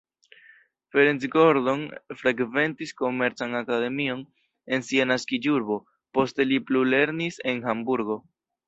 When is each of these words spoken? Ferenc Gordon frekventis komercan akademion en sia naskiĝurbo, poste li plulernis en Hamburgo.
Ferenc 0.93 1.27
Gordon 1.35 1.83
frekventis 2.21 2.95
komercan 3.03 3.55
akademion 3.61 4.25
en 4.75 4.89
sia 4.91 5.09
naskiĝurbo, 5.15 5.81
poste 6.19 6.51
li 6.51 6.63
plulernis 6.73 7.41
en 7.55 7.67
Hamburgo. 7.71 8.23